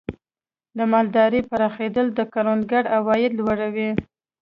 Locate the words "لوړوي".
3.39-3.89